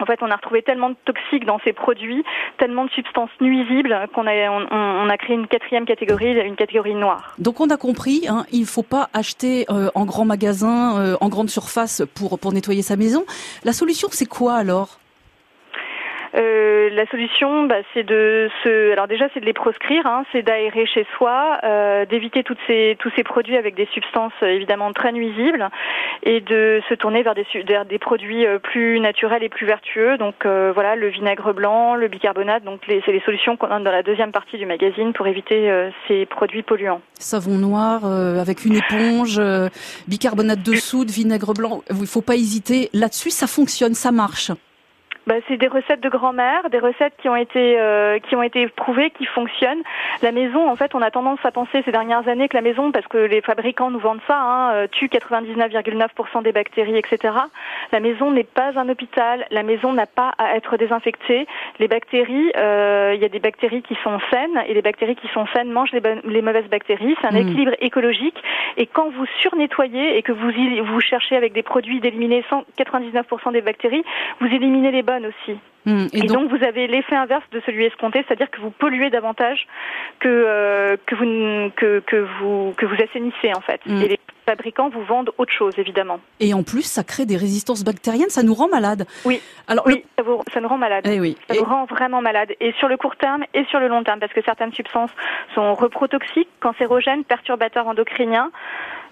en 0.00 0.04
fait, 0.04 0.18
on 0.20 0.28
a 0.32 0.34
retrouvé 0.34 0.62
tellement 0.62 0.90
de 0.90 0.96
toxiques 1.04 1.44
dans 1.44 1.60
ces 1.62 1.72
produits, 1.72 2.24
tellement 2.58 2.84
de 2.84 2.90
substances 2.90 3.30
nuisibles 3.40 3.96
qu'on 4.12 4.26
a, 4.26 5.16
créé 5.16 5.36
une 5.36 5.46
quatrième 5.46 5.84
catégorie, 5.84 6.32
une 6.40 6.56
catégorie 6.56 6.96
noire. 6.96 7.36
Donc 7.38 7.60
on 7.60 7.70
a 7.70 7.76
compris, 7.76 8.26
hein, 8.28 8.46
il 8.50 8.66
faut 8.66 8.82
pas 8.82 9.10
acheter 9.12 9.64
euh, 9.70 9.90
en 9.94 10.06
grand 10.06 10.24
magasin, 10.24 10.98
euh, 10.98 11.16
en 11.20 11.28
grande 11.28 11.50
surface 11.50 12.02
pour 12.12 12.52
nettoyer 12.52 12.82
sa 12.82 12.96
maison. 12.96 13.24
La 13.62 13.72
solution, 13.72 14.08
c'est 14.10 14.26
quoi 14.26 14.54
alors? 14.54 14.98
Euh, 16.34 16.90
la 16.90 17.06
solution, 17.06 17.64
bah, 17.64 17.76
c'est 17.92 18.02
de 18.02 18.50
se, 18.64 18.92
alors 18.92 19.06
déjà 19.06 19.26
c'est 19.32 19.40
de 19.40 19.46
les 19.46 19.52
proscrire, 19.52 20.04
hein, 20.06 20.24
c'est 20.32 20.42
d'aérer 20.42 20.84
chez 20.86 21.06
soi, 21.16 21.58
euh, 21.62 22.06
d'éviter 22.06 22.42
toutes 22.42 22.58
ces 22.66 22.96
tous 22.98 23.10
ces 23.14 23.22
produits 23.22 23.56
avec 23.56 23.76
des 23.76 23.86
substances 23.92 24.32
euh, 24.42 24.48
évidemment 24.48 24.92
très 24.92 25.12
nuisibles, 25.12 25.68
et 26.24 26.40
de 26.40 26.80
se 26.88 26.94
tourner 26.94 27.22
vers 27.22 27.34
des 27.36 27.46
vers 27.68 27.84
des 27.84 27.98
produits 27.98 28.44
plus 28.64 28.98
naturels 28.98 29.44
et 29.44 29.48
plus 29.48 29.66
vertueux. 29.66 30.18
Donc 30.18 30.44
voilà, 30.44 30.96
le 30.96 31.08
vinaigre 31.08 31.52
blanc, 31.52 31.94
le 31.94 32.08
bicarbonate, 32.08 32.64
donc 32.64 32.86
les- 32.88 33.00
c'est 33.06 33.12
les 33.12 33.20
solutions 33.20 33.56
qu'on 33.56 33.68
donne 33.68 33.84
dans 33.84 33.92
la 33.92 34.02
deuxième 34.02 34.32
partie 34.32 34.58
du 34.58 34.66
magazine 34.66 35.12
pour 35.12 35.26
éviter 35.26 35.70
ces 36.08 36.26
produits 36.26 36.62
polluants. 36.62 37.00
Savon 37.18 37.58
noir 37.58 38.04
avec 38.04 38.64
une 38.64 38.76
éponge, 38.76 39.40
bicarbonate 40.08 40.62
de 40.62 40.74
soude, 40.74 41.10
vinaigre 41.10 41.54
blanc. 41.54 41.82
Il 41.90 42.06
faut 42.06 42.22
pas 42.22 42.34
hésiter 42.34 42.90
là-dessus, 42.92 43.30
ça 43.30 43.46
fonctionne, 43.46 43.94
ça 43.94 44.10
marche. 44.10 44.50
Bah, 45.26 45.36
c'est 45.48 45.56
des 45.56 45.68
recettes 45.68 46.00
de 46.00 46.08
grand-mère, 46.08 46.68
des 46.70 46.78
recettes 46.78 47.14
qui 47.20 47.28
ont 47.28 47.36
été 47.36 47.78
euh, 47.78 48.18
qui 48.18 48.36
ont 48.36 48.42
été 48.42 48.68
prouvées, 48.68 49.10
qui 49.10 49.24
fonctionnent. 49.24 49.82
La 50.22 50.32
maison, 50.32 50.68
en 50.68 50.76
fait, 50.76 50.94
on 50.94 51.00
a 51.02 51.10
tendance 51.10 51.38
à 51.44 51.50
penser 51.50 51.82
ces 51.84 51.92
dernières 51.92 52.28
années 52.28 52.48
que 52.48 52.56
la 52.56 52.62
maison, 52.62 52.92
parce 52.92 53.06
que 53.06 53.18
les 53.18 53.40
fabricants 53.40 53.90
nous 53.90 53.98
vendent 53.98 54.20
ça, 54.26 54.38
hein, 54.38 54.72
euh, 54.74 54.86
tue 54.90 55.06
99,9% 55.06 56.42
des 56.42 56.52
bactéries, 56.52 56.96
etc. 56.96 57.34
La 57.92 58.00
maison 58.00 58.30
n'est 58.30 58.44
pas 58.44 58.78
un 58.78 58.88
hôpital. 58.88 59.46
La 59.50 59.62
maison 59.62 59.92
n'a 59.92 60.06
pas 60.06 60.32
à 60.38 60.56
être 60.56 60.76
désinfectée. 60.76 61.46
Les 61.78 61.88
bactéries, 61.88 62.52
euh, 62.56 63.12
il 63.14 63.20
y 63.20 63.24
a 63.24 63.28
des 63.28 63.40
bactéries 63.40 63.82
qui 63.82 63.96
sont 64.02 64.18
saines 64.30 64.62
et 64.66 64.74
les 64.74 64.82
bactéries 64.82 65.16
qui 65.16 65.28
sont 65.28 65.46
saines 65.54 65.70
mangent 65.70 65.92
les, 65.92 66.02
les 66.24 66.42
mauvaises 66.42 66.68
bactéries. 66.68 67.16
C'est 67.20 67.28
un 67.28 67.32
mmh. 67.32 67.48
équilibre 67.48 67.72
écologique. 67.80 68.36
Et 68.76 68.86
quand 68.86 69.08
vous 69.10 69.26
surnettoyez 69.40 70.18
et 70.18 70.22
que 70.22 70.32
vous 70.32 70.50
vous 70.84 71.00
cherchez 71.00 71.36
avec 71.36 71.52
des 71.52 71.62
produits 71.62 72.00
d'éliminer 72.00 72.44
99% 72.78 73.52
des 73.52 73.60
bactéries, 73.60 74.04
vous 74.40 74.46
éliminez 74.46 74.90
les 74.90 75.02
bonnes 75.02 75.13
aussi. 75.24 75.58
Hmm, 75.86 76.06
et, 76.14 76.22
donc, 76.22 76.50
vous 76.50 76.64
avez 76.64 76.86
l'effet 76.86 77.14
inverse 77.14 77.44
de 77.52 77.60
celui 77.66 77.84
escompté, 77.84 78.24
c'est-à-dire 78.26 78.50
que 78.50 78.60
vous 78.60 78.70
polluez 78.70 79.10
davantage 79.10 79.66
que 80.18 80.28
euh, 80.28 80.96
que 81.04 81.14
vous 81.14 81.70
que, 81.76 82.00
que 82.00 82.26
vous 82.40 82.72
que 82.76 82.86
vous 82.86 82.94
assainissez 82.94 83.52
en 83.54 83.60
fait. 83.60 83.80
Hmm. 83.84 84.00
Et 84.00 84.08
les 84.08 84.20
fabricants 84.46 84.88
vous 84.88 85.02
vendent 85.02 85.30
autre 85.36 85.52
chose 85.52 85.74
évidemment. 85.78 86.20
Et 86.40 86.54
en 86.54 86.62
plus, 86.62 86.82
ça 86.82 87.04
crée 87.04 87.26
des 87.26 87.36
résistances 87.36 87.84
bactériennes, 87.84 88.30
ça 88.30 88.42
nous 88.42 88.54
rend 88.54 88.68
malade. 88.68 89.06
Oui. 89.26 89.42
Alors 89.68 89.86
oui, 89.86 90.04
ça, 90.16 90.22
vous, 90.22 90.40
ça, 90.52 90.60
nous 90.60 90.68
rend 90.68 90.78
malade. 90.78 91.06
Eh 91.06 91.20
oui. 91.20 91.36
Ça 91.48 91.54
nous 91.54 91.64
rend 91.64 91.84
vraiment 91.84 92.22
malade 92.22 92.54
et 92.60 92.72
sur 92.78 92.88
le 92.88 92.96
court 92.96 93.16
terme 93.16 93.44
et 93.52 93.64
sur 93.66 93.78
le 93.78 93.88
long 93.88 94.02
terme 94.04 94.20
parce 94.20 94.32
que 94.32 94.42
certaines 94.42 94.72
substances 94.72 95.10
sont 95.54 95.74
reprotoxiques, 95.74 96.48
cancérogènes, 96.60 97.24
perturbateurs 97.24 97.86
endocriniens. 97.86 98.50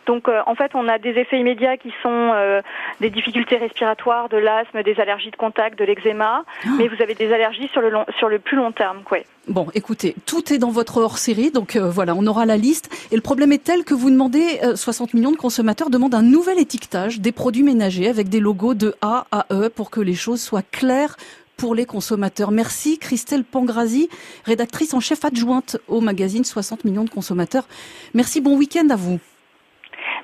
Donc 0.07 0.29
euh, 0.29 0.41
en 0.47 0.55
fait, 0.55 0.73
on 0.75 0.89
a 0.89 0.99
des 0.99 1.11
effets 1.11 1.39
immédiats 1.39 1.77
qui 1.77 1.93
sont 2.03 2.31
euh, 2.35 2.61
des 3.01 3.11
difficultés 3.11 3.57
respiratoires, 3.57 4.29
de 4.29 4.37
l'asthme, 4.37 4.83
des 4.83 4.99
allergies 5.01 5.31
de 5.31 5.37
contact, 5.37 5.79
de 5.79 5.85
l'eczéma, 5.85 6.45
ah. 6.45 6.69
mais 6.79 6.89
vous 6.89 7.01
avez 7.03 7.15
des 7.15 7.33
allergies 7.33 7.69
sur 7.69 7.81
le 7.81 7.91
long, 7.91 8.05
sur 8.19 8.29
le 8.29 8.39
plus 8.39 8.57
long 8.57 8.73
terme, 8.73 9.03
quoi. 9.05 9.19
Bon, 9.49 9.67
écoutez, 9.75 10.15
tout 10.25 10.53
est 10.53 10.59
dans 10.59 10.71
votre 10.71 10.99
hors-série, 10.99 11.51
donc 11.51 11.75
euh, 11.75 11.91
voilà, 11.91 12.15
on 12.15 12.27
aura 12.27 12.47
la 12.47 12.57
liste. 12.57 12.89
Et 13.11 13.17
le 13.17 13.23
problème 13.23 13.53
est 13.53 13.63
tel 13.63 13.83
que 13.83 13.95
vous 13.95 14.11
demandez, 14.11 14.61
60 14.75 15.15
millions 15.15 15.33
de 15.33 15.37
consommateurs 15.37 15.91
demandent 15.91 16.15
un 16.15 16.23
nouvel 16.23 16.61
étiquetage 16.61 17.21
des 17.21 17.33
produits 17.33 17.65
ménagers 17.65 18.09
avec 18.09 18.29
des 18.29 18.39
logos 18.39 18.75
de 18.75 18.95
A 19.03 19.27
à 19.33 19.47
E 19.53 19.69
pour 19.69 19.91
que 19.91 20.01
les 20.01 20.15
choses 20.15 20.41
soient 20.41 20.63
claires 20.63 21.17
pour 21.57 21.75
les 21.75 21.87
consommateurs. 21.87 22.51
Merci 22.51 22.99
Christelle 22.99 23.45
Pangrazi, 23.45 24.09
rédactrice 24.45 24.95
en 24.95 25.01
chef 25.01 25.25
adjointe 25.25 25.77
au 25.89 26.01
magazine 26.01 26.45
60 26.45 26.85
millions 26.85 27.05
de 27.05 27.11
consommateurs. 27.11 27.67
Merci, 28.15 28.41
bon 28.41 28.57
week-end 28.57 28.89
à 28.91 28.97
vous. 28.97 29.21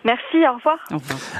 Merci, 0.04 0.36
au 0.36 0.56
revoir. 0.56 0.78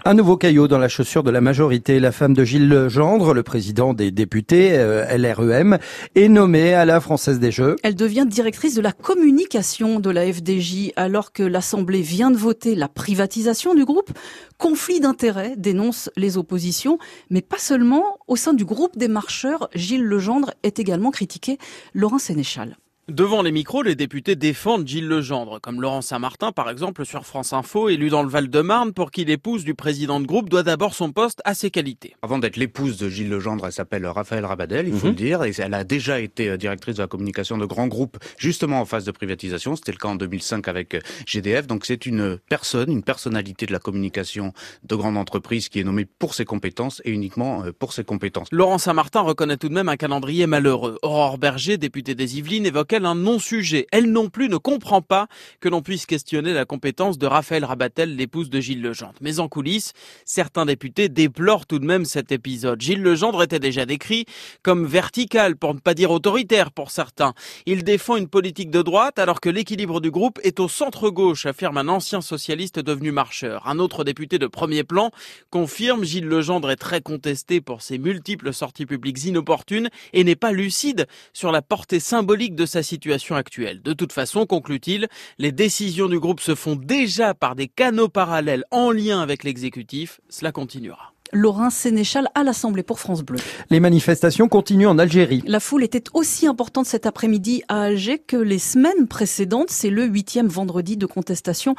Un 0.04 0.14
nouveau 0.14 0.36
caillot 0.36 0.68
dans 0.68 0.78
la 0.78 0.88
chaussure 0.88 1.22
de 1.22 1.30
la 1.30 1.40
majorité. 1.40 2.00
La 2.00 2.12
femme 2.12 2.34
de 2.34 2.44
Gilles 2.44 2.68
Legendre, 2.68 3.32
le 3.32 3.42
président 3.42 3.94
des 3.94 4.10
députés 4.10 4.72
euh, 4.72 5.04
LREM, 5.16 5.78
est 6.14 6.28
nommée 6.28 6.74
à 6.74 6.84
la 6.84 7.00
Française 7.00 7.38
des 7.38 7.52
Jeux. 7.52 7.76
Elle 7.82 7.94
devient 7.94 8.26
directrice 8.26 8.74
de 8.74 8.80
la 8.80 8.92
communication 8.92 10.00
de 10.00 10.10
la 10.10 10.32
FDJ 10.32 10.92
alors 10.96 11.32
que 11.32 11.42
l'Assemblée 11.42 12.02
vient 12.02 12.30
de 12.30 12.36
voter 12.36 12.74
la 12.74 12.88
privatisation 12.88 13.74
du 13.74 13.84
groupe. 13.84 14.10
Conflit 14.58 15.00
d'intérêts 15.00 15.54
dénonce 15.56 16.10
les 16.16 16.36
oppositions, 16.36 16.98
mais 17.30 17.42
pas 17.42 17.58
seulement. 17.58 18.18
Au 18.26 18.36
sein 18.36 18.54
du 18.54 18.64
groupe 18.64 18.96
des 18.96 19.08
marcheurs, 19.08 19.68
Gilles 19.74 20.04
Legendre 20.04 20.52
est 20.62 20.78
également 20.78 21.10
critiqué. 21.10 21.58
Laurent 21.94 22.18
Sénéchal. 22.18 22.76
Devant 23.08 23.40
les 23.40 23.52
micros, 23.52 23.80
les 23.82 23.94
députés 23.94 24.36
défendent 24.36 24.86
Gilles 24.86 25.08
Legendre, 25.08 25.62
comme 25.62 25.80
Laurent 25.80 26.02
Saint-Martin 26.02 26.52
par 26.52 26.68
exemple 26.68 27.06
sur 27.06 27.24
France 27.24 27.54
Info, 27.54 27.88
élu 27.88 28.10
dans 28.10 28.22
le 28.22 28.28
Val-de-Marne 28.28 28.92
pour 28.92 29.10
qui 29.10 29.24
l'épouse 29.24 29.64
du 29.64 29.74
président 29.74 30.20
de 30.20 30.26
groupe 30.26 30.50
doit 30.50 30.62
d'abord 30.62 30.92
son 30.92 31.10
poste 31.10 31.40
à 31.46 31.54
ses 31.54 31.70
qualités. 31.70 32.14
Avant 32.20 32.38
d'être 32.38 32.58
l'épouse 32.58 32.98
de 32.98 33.08
Gilles 33.08 33.30
Legendre, 33.30 33.64
elle 33.64 33.72
s'appelle 33.72 34.04
Raphaël 34.06 34.44
Rabadel, 34.44 34.88
il 34.88 34.94
faut 34.94 35.06
mhm. 35.06 35.12
le 35.12 35.16
dire, 35.16 35.44
et 35.44 35.52
elle 35.56 35.72
a 35.72 35.84
déjà 35.84 36.20
été 36.20 36.50
euh, 36.50 36.58
directrice 36.58 36.96
de 36.96 37.00
la 37.00 37.06
communication 37.06 37.56
de 37.56 37.64
grands 37.64 37.86
groupes 37.86 38.18
justement 38.36 38.78
en 38.78 38.84
phase 38.84 39.06
de 39.06 39.10
privatisation, 39.10 39.74
c'était 39.74 39.92
le 39.92 39.96
cas 39.96 40.08
en 40.08 40.16
2005 40.16 40.68
avec 40.68 40.92
euh, 40.92 41.00
GDF, 41.26 41.66
donc 41.66 41.86
c'est 41.86 42.04
une 42.04 42.36
personne, 42.50 42.92
une 42.92 43.02
personnalité 43.02 43.64
de 43.64 43.72
la 43.72 43.78
communication 43.78 44.52
de 44.84 44.94
grande 44.94 45.16
entreprise 45.16 45.70
qui 45.70 45.80
est 45.80 45.84
nommée 45.84 46.04
pour 46.04 46.34
ses 46.34 46.44
compétences 46.44 47.00
et 47.06 47.10
uniquement 47.10 47.64
euh, 47.64 47.72
pour 47.72 47.94
ses 47.94 48.04
compétences. 48.04 48.48
Laurent 48.52 48.76
Saint-Martin 48.76 49.22
reconnaît 49.22 49.56
tout 49.56 49.70
de 49.70 49.74
même 49.74 49.88
un 49.88 49.96
calendrier 49.96 50.46
malheureux. 50.46 50.98
Aurore 51.00 51.38
Berger, 51.38 51.78
députée 51.78 52.14
des 52.14 52.36
Yvelines, 52.36 52.66
évoquait 52.66 52.97
un 53.04 53.14
non-sujet. 53.14 53.86
Elle 53.92 54.10
non 54.10 54.28
plus 54.28 54.48
ne 54.48 54.56
comprend 54.56 55.02
pas 55.02 55.28
que 55.60 55.68
l'on 55.68 55.82
puisse 55.82 56.06
questionner 56.06 56.52
la 56.52 56.64
compétence 56.64 57.18
de 57.18 57.26
Raphaël 57.26 57.64
Rabatel, 57.64 58.16
l'épouse 58.16 58.50
de 58.50 58.60
Gilles 58.60 58.82
Legendre. 58.82 59.14
Mais 59.20 59.40
en 59.40 59.48
coulisses, 59.48 59.92
certains 60.24 60.66
députés 60.66 61.08
déplorent 61.08 61.66
tout 61.66 61.78
de 61.78 61.84
même 61.84 62.04
cet 62.04 62.32
épisode. 62.32 62.80
Gilles 62.80 63.02
Legendre 63.02 63.42
était 63.42 63.58
déjà 63.58 63.86
décrit 63.86 64.26
comme 64.62 64.86
vertical, 64.86 65.56
pour 65.56 65.74
ne 65.74 65.80
pas 65.80 65.94
dire 65.94 66.10
autoritaire 66.10 66.70
pour 66.70 66.90
certains. 66.90 67.34
Il 67.66 67.84
défend 67.84 68.16
une 68.16 68.28
politique 68.28 68.70
de 68.70 68.82
droite 68.82 69.18
alors 69.18 69.40
que 69.40 69.48
l'équilibre 69.48 70.00
du 70.00 70.10
groupe 70.10 70.38
est 70.42 70.60
au 70.60 70.68
centre-gauche, 70.68 71.46
affirme 71.46 71.78
un 71.78 71.88
ancien 71.88 72.20
socialiste 72.20 72.78
devenu 72.78 73.12
marcheur. 73.12 73.66
Un 73.66 73.78
autre 73.78 74.04
député 74.04 74.38
de 74.38 74.46
premier 74.46 74.84
plan 74.84 75.10
confirme 75.50 76.04
Gilles 76.04 76.26
Legendre 76.26 76.70
est 76.70 76.76
très 76.76 77.00
contesté 77.00 77.60
pour 77.60 77.82
ses 77.82 77.98
multiples 77.98 78.52
sorties 78.52 78.86
publiques 78.86 79.24
inopportunes 79.24 79.88
et 80.12 80.24
n'est 80.24 80.36
pas 80.36 80.52
lucide 80.52 81.06
sur 81.32 81.52
la 81.52 81.62
portée 81.62 82.00
symbolique 82.00 82.54
de 82.54 82.66
sa 82.66 82.82
situation 82.88 83.36
actuelle. 83.36 83.82
De 83.82 83.92
toute 83.92 84.12
façon, 84.12 84.46
conclut-il, 84.46 85.08
les 85.38 85.52
décisions 85.52 86.08
du 86.08 86.18
groupe 86.18 86.40
se 86.40 86.54
font 86.54 86.76
déjà 86.76 87.34
par 87.34 87.54
des 87.54 87.68
canaux 87.68 88.08
parallèles 88.08 88.64
en 88.70 88.90
lien 88.90 89.20
avec 89.20 89.44
l'exécutif. 89.44 90.20
Cela 90.28 90.52
continuera. 90.52 91.12
Laurent 91.32 91.70
Sénéchal 91.70 92.28
à 92.34 92.42
l'Assemblée 92.42 92.82
pour 92.82 93.00
France 93.00 93.22
Bleu. 93.22 93.38
Les 93.70 93.80
manifestations 93.80 94.48
continuent 94.48 94.88
en 94.88 94.98
Algérie. 94.98 95.42
La 95.46 95.60
foule 95.60 95.84
était 95.84 96.04
aussi 96.14 96.46
importante 96.46 96.86
cet 96.86 97.06
après-midi 97.06 97.62
à 97.68 97.82
Alger 97.82 98.18
que 98.18 98.36
les 98.36 98.58
semaines 98.58 99.06
précédentes. 99.08 99.70
C'est 99.70 99.90
le 99.90 100.04
huitième 100.04 100.48
vendredi 100.48 100.96
de 100.96 101.06
contestation. 101.06 101.74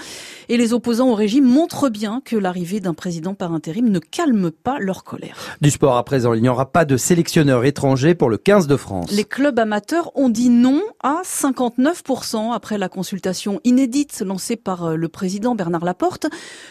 Et 0.49 0.57
les 0.57 0.73
opposants 0.73 1.09
au 1.09 1.15
régime 1.15 1.45
montrent 1.45 1.89
bien 1.89 2.21
que 2.23 2.35
l'arrivée 2.35 2.79
d'un 2.79 2.93
président 2.93 3.33
par 3.33 3.53
intérim 3.53 3.89
ne 3.89 3.99
calme 3.99 4.51
pas 4.51 4.77
leur 4.79 5.03
colère. 5.03 5.37
Du 5.61 5.71
sport 5.71 5.97
à 5.97 6.03
présent, 6.03 6.33
il 6.33 6.41
n'y 6.41 6.49
aura 6.49 6.71
pas 6.71 6.85
de 6.85 6.97
sélectionneur 6.97 7.65
étranger 7.65 8.15
pour 8.15 8.29
le 8.29 8.37
15 8.37 8.67
de 8.67 8.77
France. 8.77 9.11
Les 9.11 9.25
clubs 9.25 9.57
amateurs 9.59 10.11
ont 10.15 10.29
dit 10.29 10.49
non 10.49 10.81
à 11.01 11.21
59% 11.23 12.53
après 12.53 12.77
la 12.77 12.89
consultation 12.89 13.59
inédite 13.63 14.21
lancée 14.25 14.55
par 14.55 14.95
le 14.95 15.07
président 15.09 15.55
Bernard 15.55 15.85
Laporte. 15.85 16.27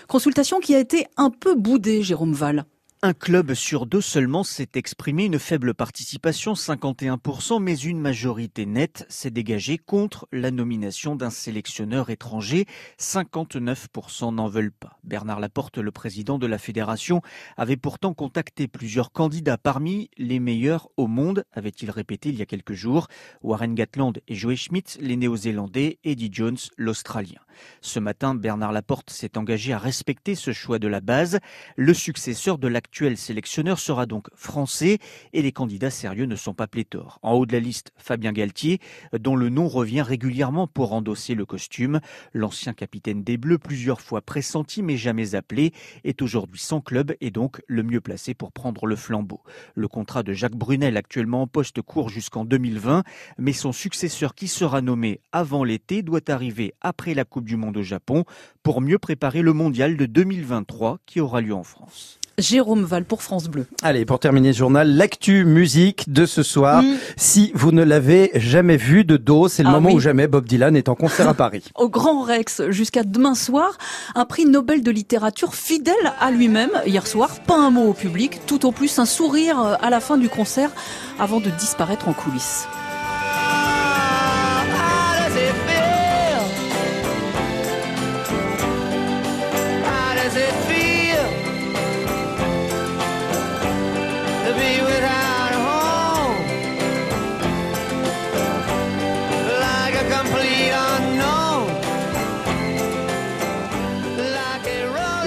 Consultation 0.07 0.61
qui 0.61 0.75
a 0.75 0.79
été 0.79 1.07
un 1.17 1.31
peu 1.31 1.55
boudée, 1.55 2.03
Jérôme 2.03 2.33
Val. 2.33 2.65
Un 3.01 3.13
club 3.13 3.55
sur 3.55 3.87
deux 3.87 4.01
seulement 4.01 4.43
s'est 4.43 4.71
exprimé, 4.75 5.27
une 5.27 5.39
faible 5.39 5.73
participation, 5.73 6.55
51%, 6.55 7.63
mais 7.63 7.77
une 7.77 8.01
majorité 8.01 8.67
nette 8.67 9.07
s'est 9.09 9.31
dégagée 9.31 9.79
contre 9.79 10.27
la 10.33 10.51
nomination 10.51 11.15
d'un 11.15 11.31
sélectionneur 11.31 12.11
étranger. 12.11 12.67
59% 12.99 14.35
n'en 14.35 14.49
veulent 14.49 14.73
pas. 14.73 14.99
Bernard 15.05 15.39
Laporte, 15.39 15.79
le 15.79 15.93
président 15.93 16.41
de 16.41 16.49
la 16.49 16.59
fédération, 16.59 17.23
avait 17.57 17.77
pourtant 17.77 18.15
contacté 18.15 18.67
plusieurs 18.67 19.13
candidats 19.13 19.59
parmi 19.59 20.11
les 20.17 20.41
meilleurs 20.41 20.89
au 20.97 21.07
monde, 21.07 21.45
avait-il 21.53 21.93
répété 21.93 22.31
il 22.31 22.35
y 22.35 22.43
a 22.43 22.47
quelques 22.47 22.73
jours. 22.73 23.07
Warren 23.43 23.77
Gatland 23.77 24.19
et 24.27 24.35
Joe 24.35 24.57
Schmidt, 24.57 24.99
les 25.01 25.17
néo-zélandais, 25.17 26.01
Eddie 26.03 26.31
Jones, 26.33 26.59
l'australien. 26.77 27.39
Ce 27.81 27.99
matin, 27.99 28.35
Bernard 28.35 28.73
Laporte 28.73 29.11
s'est 29.11 29.37
engagé 29.37 29.73
à 29.73 29.79
respecter 29.79 30.35
ce 30.35 30.53
choix 30.53 30.79
de 30.79 30.89
la 30.89 31.01
base. 31.01 31.39
Le 31.77 31.95
successeur 31.95 32.59
de 32.59 32.69
la 32.69 32.81
l'actuel 32.89 33.19
sélectionneur 33.19 33.79
sera 33.79 34.07
donc 34.07 34.29
français 34.35 34.97
et 35.35 35.43
les 35.43 35.53
candidats 35.53 35.91
sérieux 35.91 36.25
ne 36.25 36.37
sont 36.37 36.55
pas 36.55 36.67
pléthores. 36.67 37.19
En 37.21 37.35
haut 37.35 37.45
de 37.45 37.53
la 37.53 37.61
liste, 37.61 37.93
Fabien 37.99 38.33
Galtier, 38.33 38.79
dont 39.13 39.37
le 39.37 39.51
nom 39.51 39.69
revient 39.69 40.01
régulièrement 40.01 40.67
pour 40.67 40.95
endosser 40.95 41.35
le 41.35 41.45
costume. 41.45 42.01
L'ancien 42.33 42.73
capitaine 42.73 43.23
des 43.23 43.37
Bleus, 43.37 43.59
plusieurs 43.59 44.01
fois 44.01 44.23
pressenti 44.23 44.83
mais 44.83 44.97
jamais 44.97 45.35
appelé, 45.35 45.73
est 46.03 46.23
aujourd'hui 46.23 46.61
sans 46.61 46.81
club 46.81 47.15
et 47.21 47.31
donc 47.31 47.61
le 47.67 47.83
mieux 47.83 48.01
placé 48.01 48.33
pour 48.33 48.53
prendre 48.53 48.87
le 48.87 48.97
flambeau. 48.97 49.43
Le 49.75 49.87
contrat 49.87 50.23
de 50.23 50.33
Jacques 50.33 50.57
Brunel, 50.57 50.97
actuellement 50.97 51.43
en 51.43 51.47
poste, 51.47 51.83
court 51.83 52.09
jusqu'en 52.09 52.47
2020, 52.47 53.05
mais 53.37 53.53
son 53.53 53.73
successeur 53.73 54.35
qui 54.35 54.49
sera 54.49 54.81
nommé 54.81 55.21
avant 55.31 55.63
l'été 55.63 56.01
doit 56.01 56.31
arriver 56.31 56.73
après 56.81 57.13
la 57.13 57.27
Coupe 57.27 57.45
du 57.45 57.57
Monde 57.57 57.77
au 57.77 57.83
Japon 57.83 58.25
pour 58.63 58.81
mieux 58.81 58.99
préparer 58.99 59.43
le 59.43 59.53
mondial 59.53 59.99
de 59.99 60.07
2023 60.07 61.01
qui 61.05 61.21
aura 61.21 61.43
lieu 61.43 61.55
en 61.55 61.65
France. 61.65 62.18
Jérôme 62.39 62.85
Val 62.85 63.05
pour 63.05 63.23
France 63.23 63.49
Bleu. 63.49 63.67
Allez, 63.83 64.05
pour 64.05 64.19
terminer 64.19 64.53
ce 64.53 64.59
journal, 64.59 64.97
l'actu 64.97 65.45
musique 65.45 66.11
de 66.13 66.25
ce 66.25 66.43
soir. 66.43 66.83
Mm. 66.83 66.97
Si 67.17 67.53
vous 67.55 67.73
ne 67.73 67.83
l'avez 67.83 68.31
jamais 68.35 68.77
vu 68.77 69.05
de 69.05 69.17
dos, 69.17 69.49
c'est 69.49 69.63
le 69.63 69.69
ah 69.69 69.73
moment 69.73 69.91
où 69.91 70.01
jamais 70.01 70.27
Bob 70.27 70.47
Dylan 70.47 70.77
est 70.77 70.89
en 70.89 70.95
concert 70.95 71.29
à 71.29 71.35
Paris. 71.35 71.65
Au 71.75 71.89
Grand 71.89 72.23
Rex, 72.23 72.63
jusqu'à 72.71 73.03
demain 73.03 73.35
soir, 73.35 73.77
un 74.15 74.25
prix 74.25 74.47
Nobel 74.47 74.83
de 74.83 74.91
littérature 74.91 75.55
fidèle 75.55 75.95
à 76.21 76.31
lui-même. 76.31 76.71
Hier 76.87 77.07
soir, 77.07 77.41
pas 77.47 77.57
un 77.57 77.71
mot 77.71 77.89
au 77.89 77.95
public, 77.95 78.41
tout 78.47 78.67
au 78.67 78.73
plus 78.73 78.99
un 78.99 79.07
sourire 79.07 79.59
à 79.59 79.91
la 79.91 80.01
fin 80.01 80.17
du 80.17 80.29
concert 80.29 80.71
avant 81.19 81.41
de 81.41 81.51
disparaître 81.51 82.09
en 82.09 82.13
coulisses. 82.13 82.67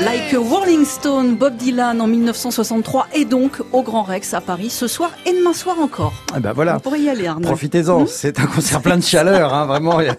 Avec 0.08 0.36
Rolling 0.36 0.84
Stone, 0.86 1.36
Bob 1.36 1.55
Dylan 1.58 2.01
en 2.01 2.08
1963 2.08 3.08
et 3.15 3.24
donc 3.25 3.62
au 3.72 3.81
Grand 3.84 4.03
Rex 4.03 4.34
à 4.34 4.41
Paris 4.41 4.70
ce 4.70 4.88
soir 4.88 5.12
et 5.25 5.31
demain 5.34 5.53
soir 5.53 5.77
encore. 5.79 6.13
Ah 6.34 6.39
ben 6.39 6.53
voilà. 6.53 6.77
On 6.77 6.79
pourrait 6.79 7.01
y 7.01 7.10
aller, 7.10 7.27
Arnaud. 7.27 7.48
Profitez-en, 7.48 8.01
Hmm 8.03 8.08
c'est 8.08 8.39
un 8.39 8.46
concert 8.48 8.81
plein 8.81 8.98
de 8.98 9.03
chaleur, 9.03 9.53
hein, 9.53 9.65
vraiment. 9.65 10.00
Je 10.01 10.10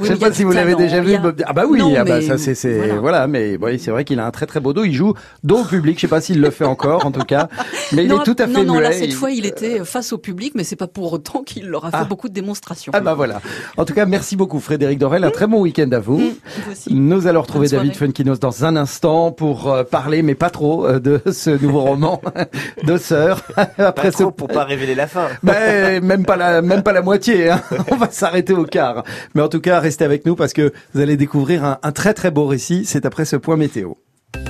Oui, 0.00 0.06
sais 0.08 0.14
il 0.14 0.16
y 0.16 0.20
pas 0.20 0.26
a 0.28 0.32
si 0.32 0.44
vous 0.44 0.52
l'avez 0.52 0.74
déjà 0.74 1.00
vu. 1.00 1.14
a- 1.14 1.18
Bob 1.18 1.36
Dylan. 1.36 1.48
Ah 1.50 1.52
bah 1.54 1.64
oui, 1.68 1.78
Non, 1.80 1.92
ah 1.96 2.04
bah 2.04 2.16
mais 2.20 2.22
ça 2.26 2.36
c'est 2.38 2.54
c'est 2.54 2.76
voilà. 2.76 2.94
voilà. 3.00 3.26
mais 3.26 3.56
oui, 3.60 3.78
c'est 3.78 3.90
vrai 3.90 4.04
qu'il 4.04 4.20
a 4.20 4.26
un 4.26 4.30
très 4.30 4.46
très 4.46 4.60
beau 4.60 4.72
dos. 4.72 4.84
Il 4.84 4.92
joue 4.94 5.14
dos 5.44 5.60
au 5.60 5.64
public. 5.64 5.96
Je 5.96 6.02
sais 6.02 6.08
pas 6.08 6.20
s'il 6.20 6.40
le 6.40 6.50
fait 6.50 6.64
encore, 6.66 7.06
en 7.06 7.10
tout 7.10 7.24
cas, 7.24 7.48
mais 7.92 8.04
il 8.04 8.12
est 8.12 8.22
tout 8.24 8.36
à 8.38 8.46
fait 8.46 8.52
non, 8.52 8.64
non, 8.74 8.80
là 8.80 8.92
cette 8.92 9.04
Il- 9.06 9.14
fois 9.14 9.30
il 9.30 9.46
était 9.46 9.84
face 9.84 10.12
au 10.12 10.18
public, 10.18 10.52
mais 10.54 10.64
c'est 10.64 10.76
pas 10.76 10.86
pour 10.88 11.12
autant 11.12 11.42
qu'il 11.42 11.66
leur 11.68 11.84
a 11.86 11.90
fait 11.90 12.08
beaucoup 12.08 12.28
de 12.28 12.34
démonstrations. 12.34 12.92
Ah 12.94 13.00
bah 13.00 13.14
voilà. 13.14 13.40
En 13.76 13.84
tout 13.84 13.94
cas, 13.94 14.04
merci 14.06 14.36
beaucoup 14.36 14.60
Frédéric 14.60 14.98
Dorel. 14.98 15.24
Un 15.24 15.30
très 15.30 15.46
bon 15.46 15.60
week-end 15.62 15.90
à 15.92 15.98
vous. 16.00 16.18
vous 16.18 16.72
aussi. 16.72 16.92
Nous 16.94 17.26
allons 17.26 17.40
retrouver 17.42 17.68
David. 17.68 17.94
Funkinos 17.96 18.38
dans 18.38 18.64
un 18.64 18.76
instant 18.76 18.89
pour 19.36 19.70
euh, 19.72 19.84
parler, 19.84 20.22
mais 20.22 20.34
pas 20.34 20.50
trop, 20.50 20.86
euh, 20.86 20.98
de 20.98 21.20
ce 21.32 21.50
nouveau 21.50 21.80
roman 21.82 22.20
de 22.84 22.96
sœur. 22.96 23.42
Après 23.56 24.08
Pas 24.08 24.10
trop 24.10 24.24
ce... 24.30 24.34
pour 24.34 24.48
pas 24.48 24.64
révéler 24.64 24.94
la 24.94 25.06
fin. 25.06 25.28
Ben, 25.42 26.02
même 26.04 26.24
pas 26.24 26.36
la, 26.36 26.62
même 26.62 26.82
pas 26.82 26.92
la 26.92 27.02
moitié. 27.02 27.50
hein. 27.50 27.62
On 27.90 27.96
va 27.96 28.10
s'arrêter 28.10 28.52
au 28.52 28.64
quart. 28.64 29.04
Mais 29.34 29.42
en 29.42 29.48
tout 29.48 29.60
cas, 29.60 29.80
restez 29.80 30.04
avec 30.04 30.26
nous 30.26 30.36
parce 30.36 30.52
que 30.52 30.72
vous 30.94 31.00
allez 31.00 31.16
découvrir 31.16 31.64
un, 31.64 31.78
un 31.82 31.92
très 31.92 32.14
très 32.14 32.30
beau 32.30 32.46
récit. 32.46 32.84
C'est 32.84 33.06
après 33.06 33.24
ce 33.24 33.36
point 33.36 33.56
météo. 33.56 33.92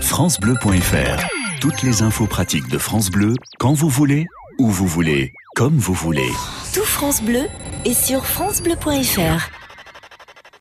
FranceBleu.fr. 0.01 1.27
Toutes 1.61 1.83
les 1.83 2.03
infos 2.03 2.27
pratiques 2.27 2.69
de 2.69 2.79
France 2.79 3.11
Bleu, 3.11 3.35
quand 3.59 3.73
vous 3.75 3.89
voulez, 3.89 4.27
où 4.59 4.69
vous 4.69 4.87
voulez, 4.87 5.33
comme 5.57 5.77
vous 5.77 5.95
voulez. 5.95 6.29
Tout 6.75 6.85
France 6.85 7.23
Bleu 7.23 7.43
est 7.85 7.93
sur 7.95 8.25
francebleu.fr. 8.27 9.60